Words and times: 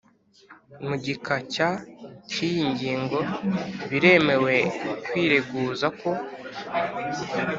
mu 0.87 0.95
gika 1.03 1.35
cya 1.53 1.69
cy 2.29 2.35
iyi 2.47 2.61
ngingo 2.71 3.19
biremewe 3.89 4.55
kwireguzako 5.03 6.09